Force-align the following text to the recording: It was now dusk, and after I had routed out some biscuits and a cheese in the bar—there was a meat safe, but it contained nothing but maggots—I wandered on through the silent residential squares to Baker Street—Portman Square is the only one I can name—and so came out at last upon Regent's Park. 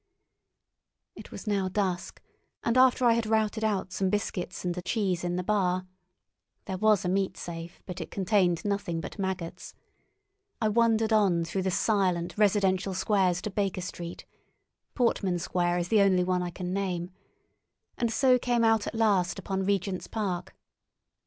It 1.15 1.29
was 1.31 1.45
now 1.45 1.69
dusk, 1.69 2.23
and 2.63 2.75
after 2.75 3.05
I 3.05 3.13
had 3.13 3.27
routed 3.27 3.63
out 3.63 3.91
some 3.93 4.09
biscuits 4.09 4.65
and 4.65 4.75
a 4.75 4.81
cheese 4.81 5.23
in 5.23 5.35
the 5.35 5.43
bar—there 5.43 6.79
was 6.79 7.05
a 7.05 7.07
meat 7.07 7.37
safe, 7.37 7.83
but 7.85 8.01
it 8.01 8.09
contained 8.09 8.65
nothing 8.65 8.99
but 8.99 9.19
maggots—I 9.19 10.69
wandered 10.69 11.13
on 11.13 11.45
through 11.45 11.61
the 11.61 11.69
silent 11.69 12.35
residential 12.35 12.95
squares 12.95 13.43
to 13.43 13.51
Baker 13.51 13.81
Street—Portman 13.81 15.37
Square 15.37 15.77
is 15.77 15.89
the 15.89 16.01
only 16.01 16.23
one 16.23 16.41
I 16.41 16.49
can 16.49 16.73
name—and 16.73 18.11
so 18.11 18.39
came 18.39 18.63
out 18.63 18.87
at 18.87 18.95
last 18.95 19.37
upon 19.37 19.63
Regent's 19.65 20.07
Park. 20.07 20.55